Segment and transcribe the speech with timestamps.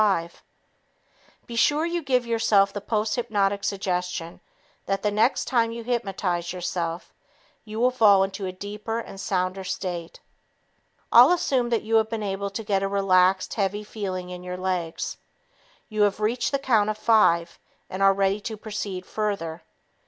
[0.01, 0.41] 5.
[1.45, 4.41] Be sure you give yourself the posthypnotic suggestion
[4.87, 7.13] that the next time you hypnotize yourself,
[7.65, 10.19] you will fall into a deeper and sounder state.
[11.11, 14.57] I'll assume that you have been able to get a relaxed, heavy feeling in your
[14.57, 15.17] legs.
[15.87, 19.61] You have reached the count of five and are ready to proceed further.